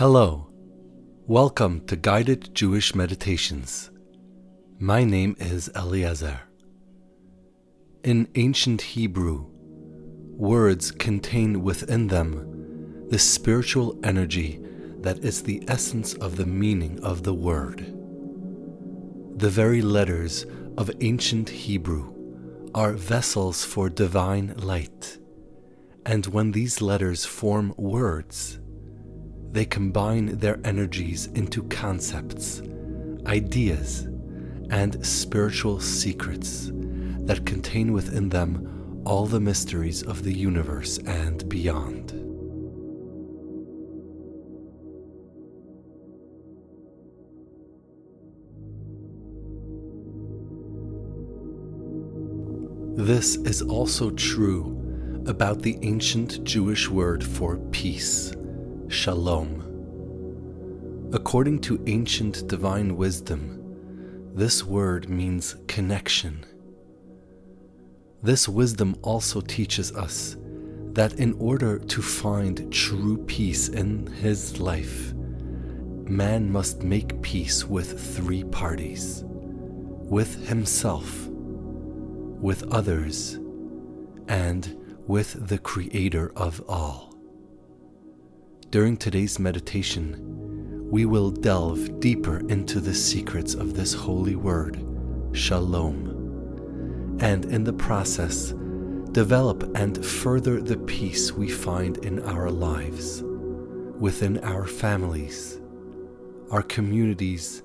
[0.00, 0.46] Hello.
[1.26, 3.90] Welcome to Guided Jewish Meditations.
[4.78, 6.40] My name is Eliezer.
[8.02, 9.44] In ancient Hebrew,
[10.38, 14.64] words contain within them the spiritual energy
[15.00, 17.80] that is the essence of the meaning of the word.
[19.36, 20.46] The very letters
[20.78, 22.14] of ancient Hebrew
[22.74, 25.18] are vessels for divine light,
[26.06, 28.59] and when these letters form words,
[29.52, 32.62] they combine their energies into concepts,
[33.26, 34.02] ideas,
[34.70, 42.16] and spiritual secrets that contain within them all the mysteries of the universe and beyond.
[52.96, 54.76] This is also true
[55.26, 58.34] about the ancient Jewish word for peace
[58.90, 59.62] shalom.
[61.12, 66.44] According to ancient divine wisdom, this word means connection.
[68.20, 70.36] This wisdom also teaches us
[70.92, 78.16] that in order to find true peace in his life, man must make peace with
[78.16, 79.24] three parties
[80.10, 83.38] with himself, with others,
[84.26, 87.09] and with the Creator of all.
[88.70, 94.76] During today's meditation, we will delve deeper into the secrets of this holy word,
[95.32, 98.54] Shalom, and in the process,
[99.10, 103.24] develop and further the peace we find in our lives,
[103.98, 105.60] within our families,
[106.52, 107.64] our communities,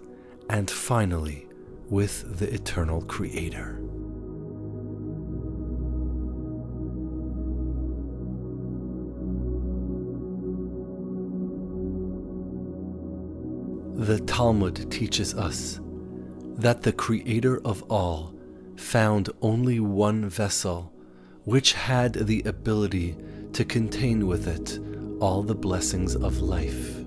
[0.50, 1.48] and finally,
[1.88, 3.80] with the eternal Creator.
[14.05, 15.80] The Talmud teaches us
[16.60, 18.36] that the Creator of all
[18.76, 20.93] found only one vessel
[21.43, 23.17] which had the ability
[23.54, 24.80] to contain with it
[25.20, 26.98] all the blessings of life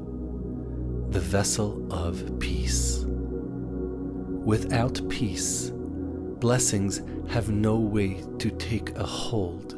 [1.10, 3.04] the vessel of peace.
[3.06, 9.76] Without peace, blessings have no way to take a hold,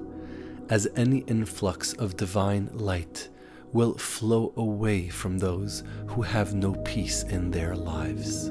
[0.70, 3.28] as any influx of divine light
[3.72, 8.50] will flow away from those who have no peace in their lives.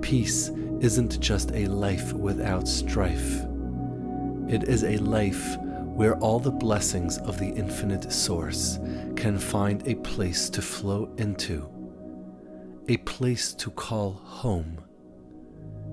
[0.00, 0.50] Peace
[0.80, 3.44] isn't just a life without strife,
[4.48, 5.56] it is a life
[5.94, 8.78] where all the blessings of the infinite source
[9.16, 11.68] can find a place to flow into,
[12.88, 14.78] a place to call home,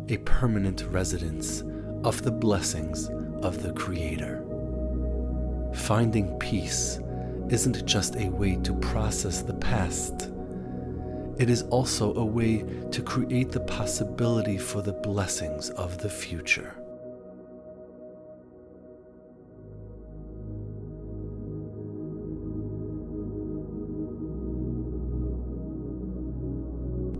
[0.10, 1.64] a permanent residence
[2.04, 3.10] of the blessings
[3.42, 4.44] of the Creator.
[5.74, 7.00] Finding peace
[7.52, 10.32] isn't just a way to process the past,
[11.38, 16.76] it is also a way to create the possibility for the blessings of the future.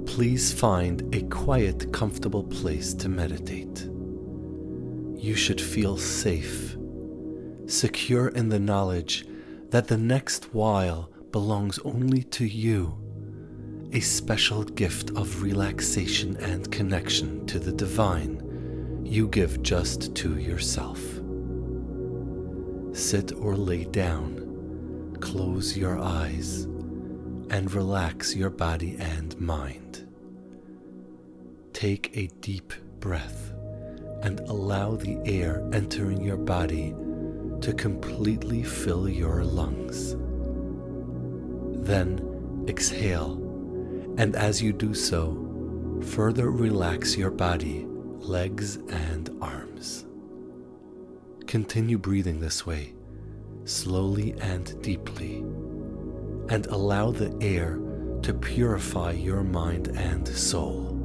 [0.06, 3.90] Please find a quiet, comfortable place to meditate.
[5.16, 6.78] You should feel safe,
[7.66, 9.26] secure in the knowledge
[9.72, 12.98] that the next while belongs only to you,
[13.94, 21.00] a special gift of relaxation and connection to the divine you give just to yourself.
[22.94, 26.64] Sit or lay down, close your eyes,
[27.50, 30.06] and relax your body and mind.
[31.72, 33.54] Take a deep breath
[34.22, 36.94] and allow the air entering your body
[37.62, 40.16] to completely fill your lungs.
[41.86, 43.34] Then exhale,
[44.18, 45.38] and as you do so,
[46.02, 50.06] further relax your body, legs, and arms.
[51.46, 52.94] Continue breathing this way,
[53.66, 55.38] slowly and deeply,
[56.50, 57.80] and allow the air
[58.24, 60.98] to purify your mind and soul,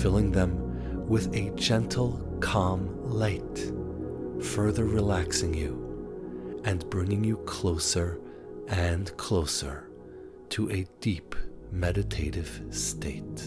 [0.00, 3.72] filling them with a gentle, calm light
[4.44, 5.83] further relaxing you
[6.64, 8.20] and bringing you closer
[8.68, 9.88] and closer
[10.50, 11.34] to a deep
[11.70, 13.42] meditative state.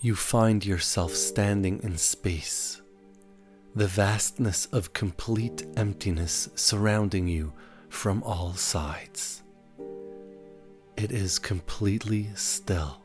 [0.00, 2.82] You find yourself standing in space,
[3.74, 7.54] the vastness of complete emptiness surrounding you
[7.88, 9.42] from all sides.
[10.98, 13.00] It is completely still,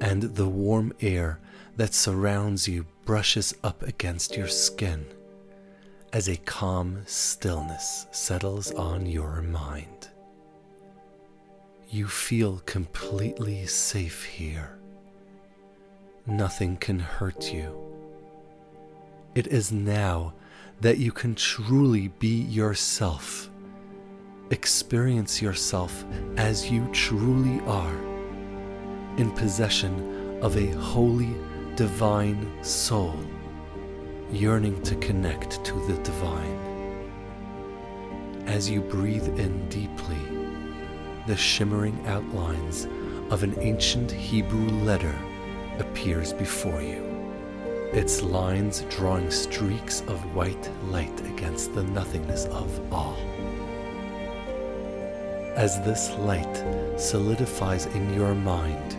[0.00, 1.40] and the warm air
[1.76, 5.04] that surrounds you brushes up against your skin
[6.12, 10.08] as a calm stillness settles on your mind.
[11.90, 14.78] You feel completely safe here.
[16.26, 17.78] Nothing can hurt you.
[19.34, 20.32] It is now
[20.80, 23.50] that you can truly be yourself.
[24.50, 26.02] Experience yourself
[26.38, 27.94] as you truly are,
[29.18, 31.36] in possession of a holy,
[31.76, 33.14] divine soul,
[34.32, 36.58] yearning to connect to the divine.
[38.46, 40.16] As you breathe in deeply,
[41.26, 42.86] the shimmering outlines
[43.28, 45.14] of an ancient Hebrew letter
[45.78, 47.02] appears before you,
[47.92, 53.16] its lines drawing streaks of white light against the nothingness of all.
[55.56, 56.64] As this light
[56.98, 58.96] solidifies in your mind,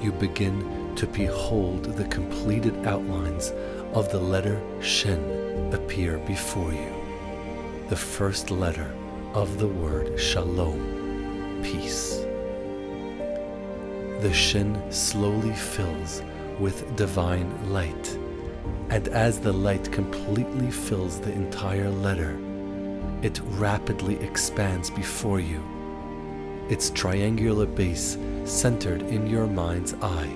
[0.00, 3.52] you begin to behold the completed outlines
[3.94, 6.92] of the letter Shin appear before you,
[7.88, 8.92] the first letter
[9.32, 12.21] of the word Shalom, peace.
[14.22, 16.22] The Shin slowly fills
[16.60, 18.16] with divine light,
[18.88, 22.38] and as the light completely fills the entire letter,
[23.22, 25.60] it rapidly expands before you,
[26.68, 30.32] its triangular base centered in your mind's eye,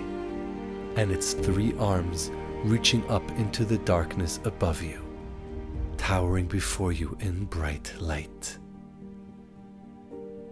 [0.97, 2.33] and its three arms
[2.65, 5.01] reaching up into the darkness above you,
[5.97, 8.59] towering before you in bright light.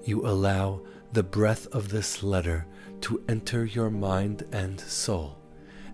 [0.05, 0.83] You allow
[1.15, 2.67] the breath of this letter
[3.01, 5.39] to enter your mind and soul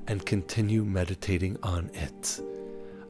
[0.06, 2.40] and continue meditating on it,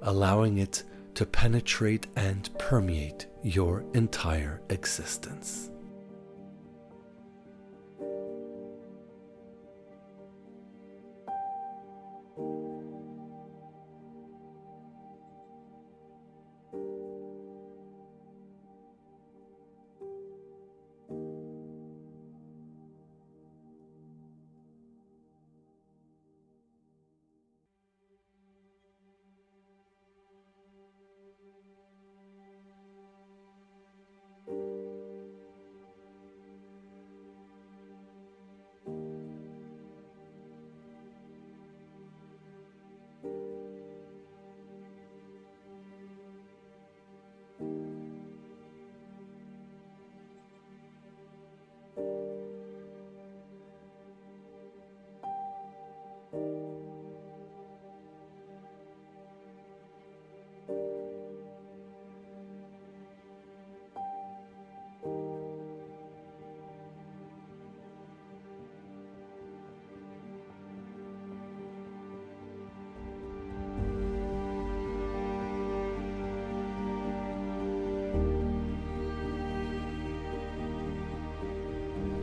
[0.02, 0.82] allowing it
[1.14, 5.70] to penetrate and permeate your entire existence.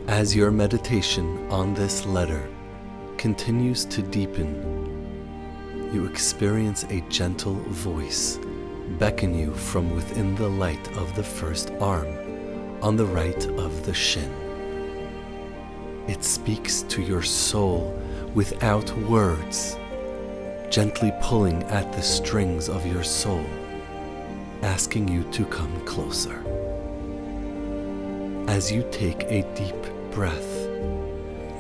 [0.08, 2.50] As your meditation on this letter
[3.18, 8.40] continues to deepen, you experience a gentle voice
[9.00, 12.08] beckon you from within the light of the first arm
[12.82, 14.32] on the right of the shin.
[16.08, 17.92] It speaks to your soul
[18.34, 19.76] without words,
[20.70, 23.46] gently pulling at the strings of your soul,
[24.62, 26.42] asking you to come closer.
[28.48, 30.68] As you take a deep breath,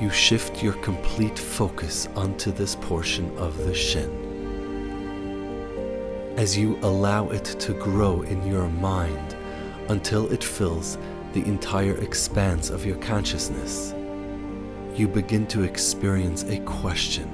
[0.02, 4.10] you shift your complete focus onto this portion of the shin.
[6.38, 9.36] As you allow it to grow in your mind
[9.90, 10.98] until it fills
[11.34, 13.94] the entire expanse of your consciousness,
[14.96, 17.30] you begin to experience a question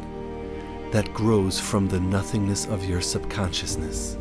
[0.91, 4.15] that grows from the nothingness of your subconsciousness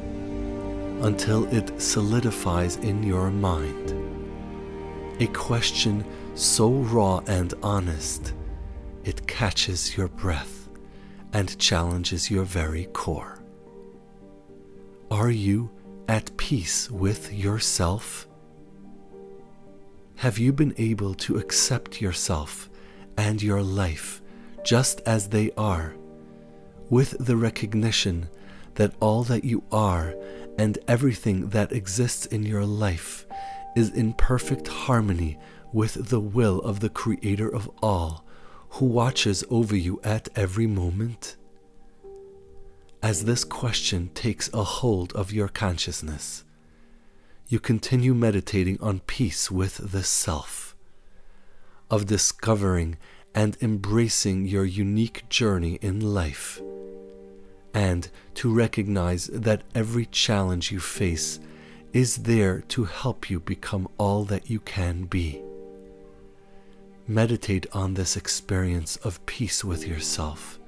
[1.03, 3.93] until it solidifies in your mind.
[5.19, 8.33] A question so raw and honest,
[9.05, 10.69] it catches your breath
[11.33, 13.39] and challenges your very core.
[15.11, 15.71] Are you
[16.09, 18.27] at peace with yourself?
[20.17, 22.71] Have you been able to accept yourself
[23.19, 24.23] and your life
[24.65, 25.95] just as they are,
[26.89, 28.29] with the recognition
[28.77, 30.15] that all that you are
[30.59, 33.27] and everything that exists in your life
[33.77, 35.39] is in perfect harmony
[35.73, 38.25] with the will of the Creator of all,
[38.71, 41.37] who watches over you at every moment?
[43.03, 46.45] As this question takes a hold of your consciousness,
[47.49, 50.77] you continue meditating on peace with the self,
[51.91, 52.97] of discovering
[53.35, 56.61] and embracing your unique journey in life,
[57.75, 61.41] and to recognize that every challenge you face
[61.93, 65.43] is there to help you become all that you can be.
[67.09, 70.61] Meditate on this experience of peace with yourself.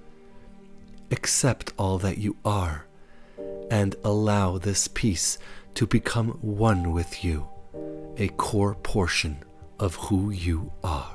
[1.10, 2.86] Accept all that you are
[3.70, 5.38] and allow this peace
[5.74, 7.48] to become one with you,
[8.16, 9.44] a core portion
[9.78, 11.14] of who you are.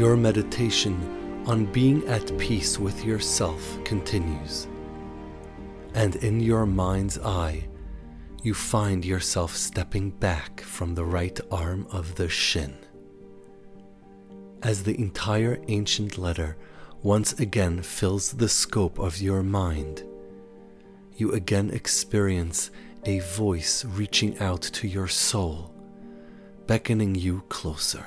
[0.00, 4.66] Your meditation on being at peace with yourself continues.
[5.92, 7.68] And in your mind's eye,
[8.42, 12.78] you find yourself stepping back from the right arm of the shin.
[14.62, 16.56] As the entire ancient letter
[17.02, 20.02] once again fills the scope of your mind,
[21.14, 22.70] you again experience
[23.04, 25.74] a voice reaching out to your soul,
[26.66, 28.06] beckoning you closer.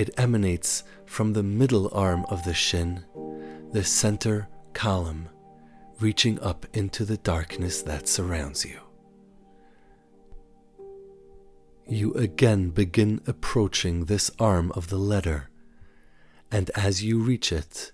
[0.00, 3.04] It emanates from the middle arm of the shin,
[3.70, 5.28] the center column,
[6.00, 8.80] reaching up into the darkness that surrounds you.
[11.86, 15.50] You again begin approaching this arm of the letter,
[16.50, 17.92] and as you reach it,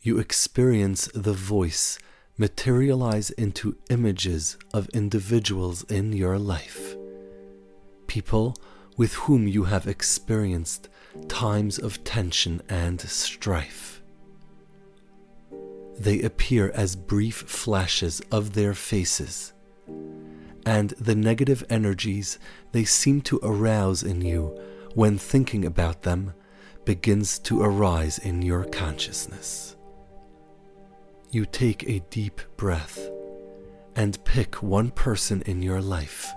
[0.00, 1.98] you experience the voice
[2.38, 6.96] materialize into images of individuals in your life,
[8.06, 8.56] people
[8.96, 10.88] with whom you have experienced
[11.28, 14.02] times of tension and strife.
[15.98, 19.52] They appear as brief flashes of their faces,
[20.66, 22.38] and the negative energies
[22.72, 24.58] they seem to arouse in you
[24.94, 26.34] when thinking about them
[26.84, 29.76] begins to arise in your consciousness.
[31.30, 33.08] You take a deep breath
[33.96, 36.32] and pick one person in your life,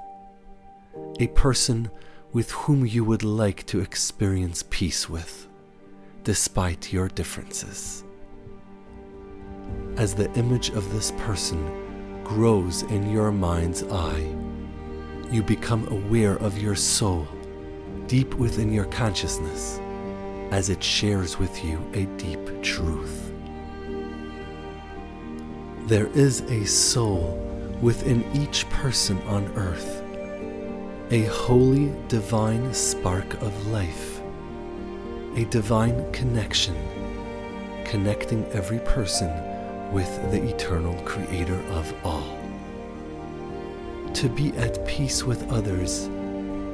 [1.19, 1.89] a person
[2.34, 5.48] with whom you would like to experience peace with,
[6.24, 8.03] despite your differences.
[9.96, 14.36] As the image of this person grows in your mind's eye,
[15.31, 17.27] you become aware of your soul
[18.07, 19.79] deep within your consciousness
[20.51, 23.34] as it shares with you a deep truth.
[25.88, 27.38] There is a soul
[27.81, 30.03] within each person on earth
[31.09, 34.21] a holy divine spark of life,
[35.37, 36.75] a divine connection,
[37.85, 39.29] connecting every person
[39.93, 42.37] with the eternal Creator of all.
[44.15, 46.09] To be at peace with others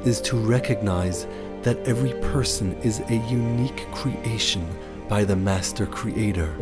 [0.04, 1.28] is to recognize
[1.62, 4.66] that every person is a unique creation
[5.08, 6.52] by the Master Creator.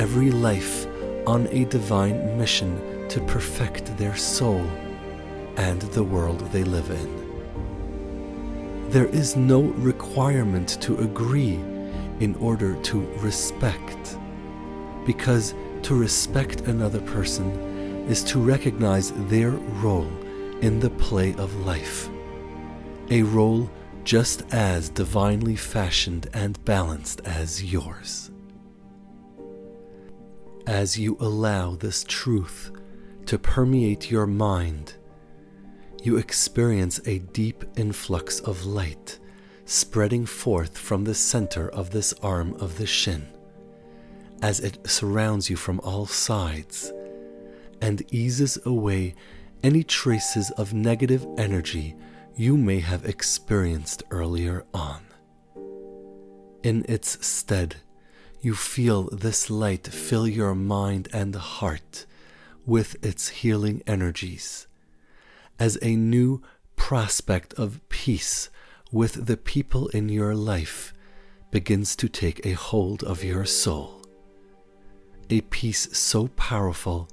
[0.00, 0.88] Every life
[1.24, 4.68] on a divine mission to perfect their soul
[5.58, 7.28] and the world they live in.
[8.90, 11.60] There is no requirement to agree
[12.20, 14.16] in order to respect,
[15.04, 17.50] because to respect another person
[18.08, 20.10] is to recognize their role
[20.62, 22.08] in the play of life,
[23.10, 23.70] a role
[24.04, 28.30] just as divinely fashioned and balanced as yours.
[30.66, 32.70] As you allow this truth
[33.26, 34.94] to permeate your mind,
[36.02, 39.18] you experience a deep influx of light
[39.64, 43.26] spreading forth from the center of this arm of the shin,
[44.40, 46.92] as it surrounds you from all sides
[47.82, 49.14] and eases away
[49.62, 51.94] any traces of negative energy
[52.34, 55.04] you may have experienced earlier on.
[56.62, 57.76] In its stead,
[58.40, 62.06] you feel this light fill your mind and heart
[62.64, 64.67] with its healing energies
[65.58, 66.42] as a new
[66.76, 68.50] prospect of peace
[68.92, 70.94] with the people in your life
[71.50, 74.02] begins to take a hold of your soul.
[75.30, 77.08] A peace so powerful,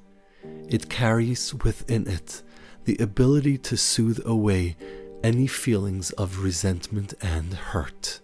[0.69, 2.43] it carries within it
[2.85, 4.77] the ability to soothe away
[5.23, 8.21] any feelings of resentment and hurt.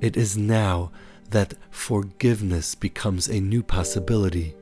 [0.00, 0.92] It is now
[1.30, 4.54] that forgiveness becomes a new possibility.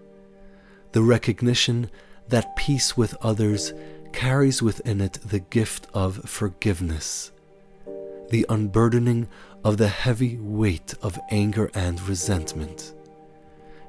[0.93, 1.91] The recognition
[2.29, 3.73] that peace with others
[4.17, 7.33] carries within it the gift of forgiveness,
[8.31, 9.29] the unburdening
[9.63, 12.95] of the heavy weight of anger and resentment,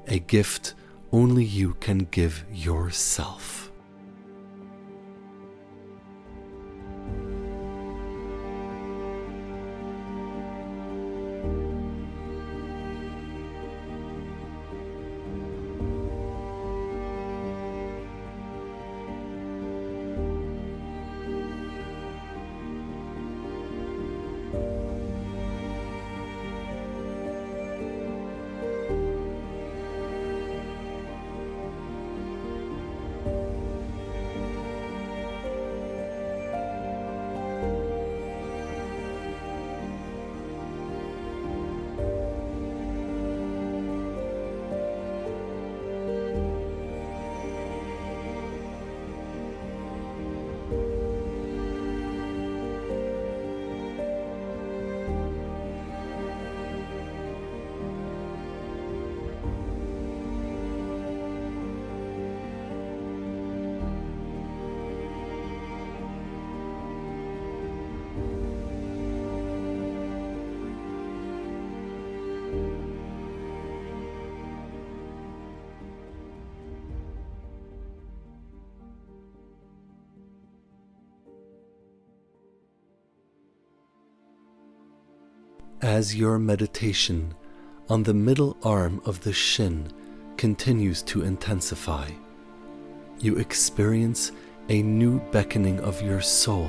[0.06, 0.74] a gift
[1.12, 3.67] only you can give yourself.
[85.82, 87.34] As your meditation
[87.88, 89.88] on the middle arm of the shin
[90.36, 92.10] continues to intensify,
[93.20, 94.32] you experience
[94.68, 96.68] a new beckoning of your soul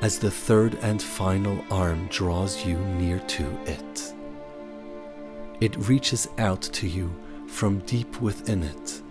[0.00, 4.14] as the third and final arm draws you near to it.
[5.60, 7.12] It reaches out to you
[7.48, 9.02] from deep within it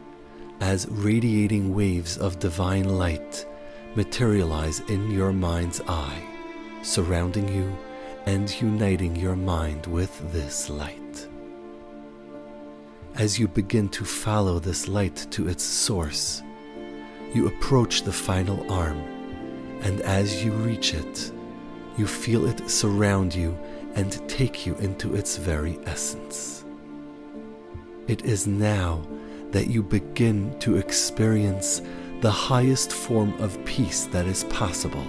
[0.62, 3.46] as radiating waves of divine light
[3.96, 6.24] materialize in your mind's eye,
[6.84, 7.78] surrounding you
[8.28, 11.28] and uniting your mind with this light.
[13.16, 16.44] As you begin to follow this light to its source,
[17.34, 19.00] you approach the final arm,
[19.82, 21.32] and as you reach it,
[21.98, 23.58] you feel it surround you
[23.96, 26.66] and take you into its very essence.
[28.10, 29.08] It is now
[29.52, 31.82] that you begin to experience
[32.20, 35.08] the highest form of peace that is possible,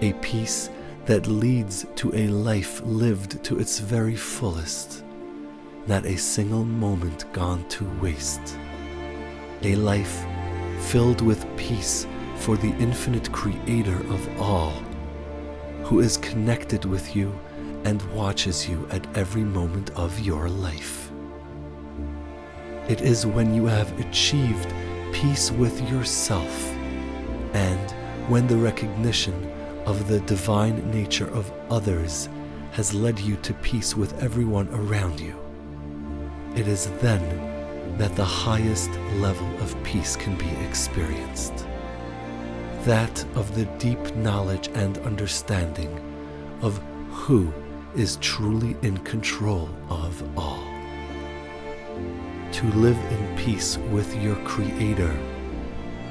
[0.00, 0.68] a peace
[1.06, 5.04] that leads to a life lived to its very fullest,
[5.86, 8.56] not a single moment gone to waste.
[9.62, 10.24] A life
[10.78, 14.74] filled with peace for the infinite Creator of all,
[15.82, 17.36] who is connected with you
[17.84, 21.10] and watches you at every moment of your life.
[22.88, 24.72] It is when you have achieved
[25.12, 26.72] peace with yourself
[27.54, 27.90] and
[28.28, 29.52] when the recognition
[29.86, 32.28] of the divine nature of others
[32.72, 35.34] has led you to peace with everyone around you.
[36.54, 41.66] It is then that the highest level of peace can be experienced.
[42.84, 46.00] That of the deep knowledge and understanding
[46.62, 46.78] of
[47.10, 47.52] who
[47.94, 50.62] is truly in control of all.
[52.52, 55.14] To live in peace with your Creator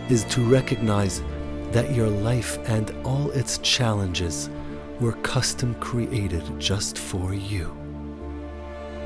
[0.09, 1.21] is to recognize
[1.71, 4.49] that your life and all its challenges
[4.99, 7.75] were custom created just for you.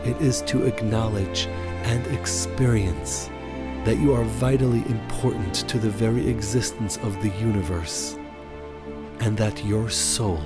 [0.03, 1.47] It is to acknowledge
[1.83, 3.29] and experience
[3.85, 8.17] that you are vitally important to the very existence of the universe,
[9.19, 10.41] and that your soul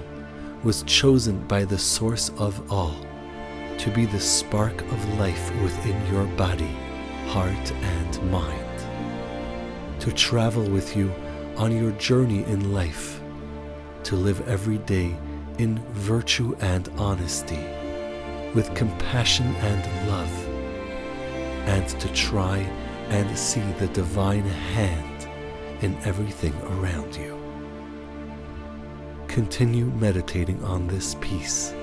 [0.63, 2.95] was chosen by the source of all
[3.77, 6.75] to be the spark of life within your body,
[7.27, 10.01] heart, and mind.
[10.01, 11.13] To travel with you
[11.59, 13.19] on your journey in life
[14.01, 15.13] to live every day
[15.57, 17.59] in virtue and honesty,
[18.55, 20.47] with compassion and love,
[21.67, 22.59] and to try
[23.09, 25.27] and see the divine hand
[25.81, 27.37] in everything around you.
[29.27, 31.73] Continue meditating on this peace,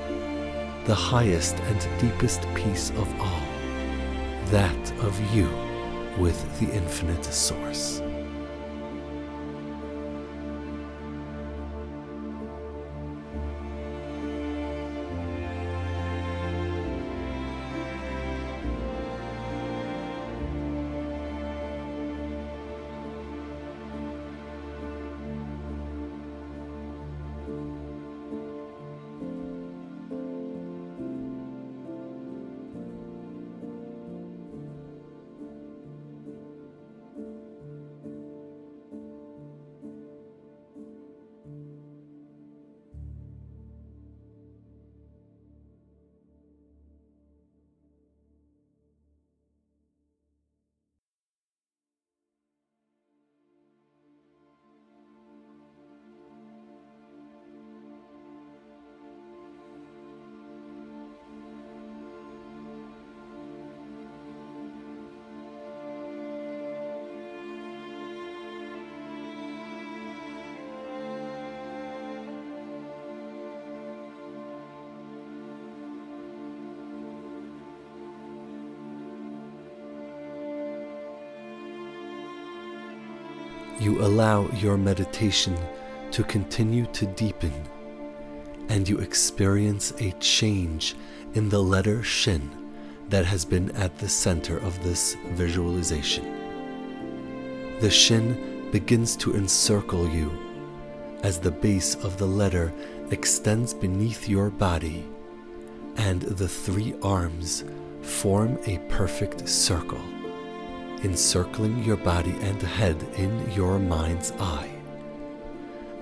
[0.87, 3.43] the highest and deepest peace of all,
[4.47, 5.51] that of you
[6.19, 8.01] with the infinite source.
[83.87, 85.57] You allow your meditation
[86.11, 87.53] to continue to deepen
[88.69, 90.97] and you experience a change
[91.35, 92.51] in the letter Shin
[93.11, 96.25] that has been at the center of this visualization.
[97.79, 100.37] The Shin begins to encircle you
[101.23, 102.73] as the base of the letter
[103.13, 105.07] extends beneath your body
[105.97, 107.63] and the three arms
[108.03, 110.03] form a perfect circle
[111.05, 114.71] encircling your body and head in your mind's eye.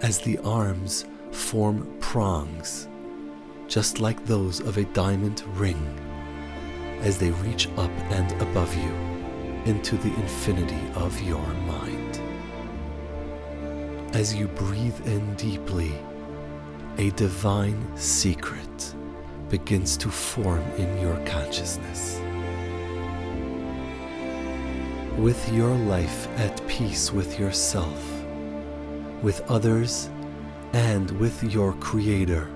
[0.03, 2.89] As the arms form prongs,
[3.67, 5.99] just like those of a diamond ring,
[7.01, 8.91] as they reach up and above you
[9.65, 12.21] into the infinity of your mind.
[14.15, 15.93] As you breathe in deeply,
[16.99, 18.95] a divine secret
[19.49, 22.21] begins to form in your consciousness
[25.19, 28.03] with your life at peace with yourself,
[29.23, 30.11] with others,
[30.73, 32.49] and with your Creator.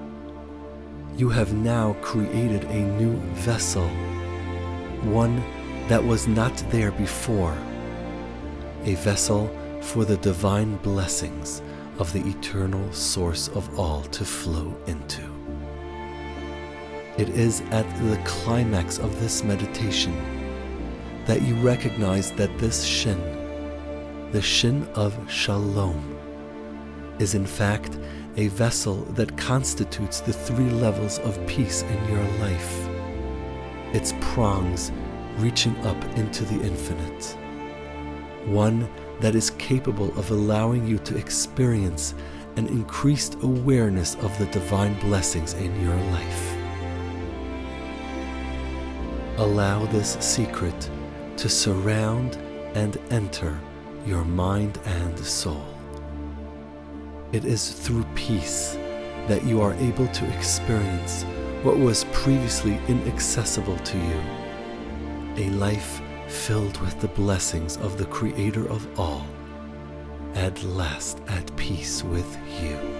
[1.16, 3.88] You have now created a new vessel,
[5.04, 5.36] one
[5.86, 7.56] that was not there before,
[8.84, 9.48] a vessel
[9.80, 11.62] for the divine blessings
[11.98, 15.22] of the eternal source of all to flow into.
[17.18, 20.37] It is at the climax of this meditation
[21.28, 23.20] that you recognize that this Shin,
[24.32, 26.16] the Shin of Shalom,
[27.18, 27.98] is in fact
[28.38, 32.88] a vessel that constitutes the three levels of peace in your life,
[33.92, 34.90] its prongs
[35.36, 37.36] reaching up into the infinite.
[38.46, 38.88] One
[39.20, 42.14] that is capable of allowing you to experience
[42.56, 46.54] an increased awareness of the divine blessings in your life.
[49.36, 50.90] Allow this secret
[51.38, 52.36] to surround
[52.74, 53.58] and enter
[54.06, 55.66] your mind and soul.
[57.32, 58.76] It is through peace
[59.26, 61.24] that you are able to experience
[61.62, 64.22] what was previously inaccessible to you
[65.38, 69.24] a life filled with the blessings of the Creator of all,
[70.34, 72.97] at last at peace with you.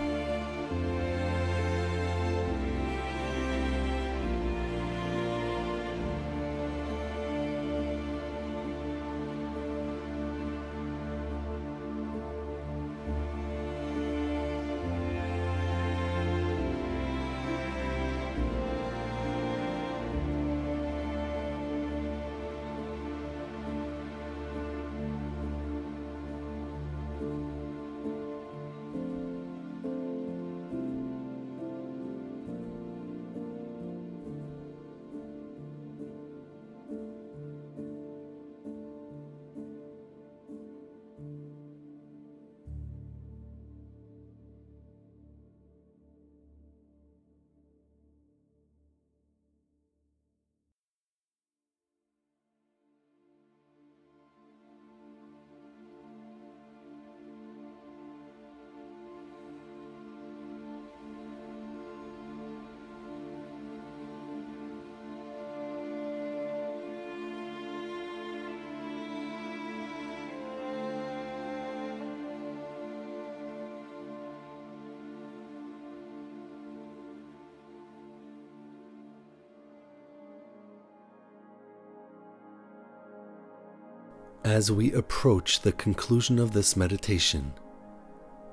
[84.44, 87.53] As we approach the conclusion of this meditation,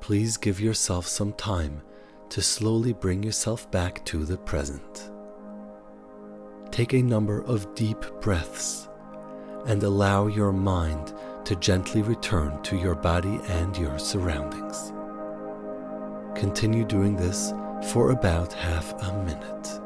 [0.01, 1.83] please give yourself some time
[2.29, 5.11] to slowly bring yourself back to the present.
[6.71, 8.89] Take a number of deep breaths
[9.67, 11.13] and allow your mind
[11.45, 14.91] to gently return to your body and your surroundings.
[16.35, 17.53] Continue doing this
[17.91, 19.84] for about half a minute.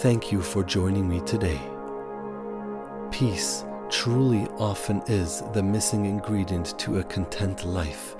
[0.00, 1.60] Thank you for joining me today.
[3.10, 8.16] Peace truly often is the missing ingredient to a content life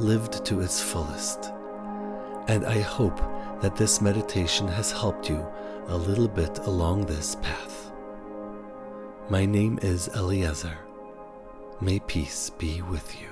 [0.00, 1.52] lived to its fullest.
[2.48, 3.20] And I hope
[3.62, 5.46] that this meditation has helped you
[5.86, 7.92] a little bit along this path.
[9.28, 10.78] My name is Eliezer.
[11.80, 13.29] May peace be with you.